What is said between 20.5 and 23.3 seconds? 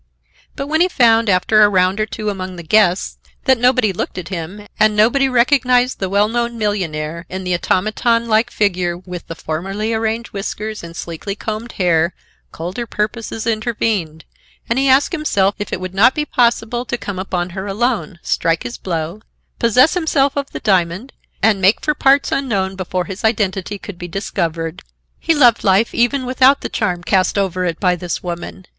diamond, and make for parts unknown before his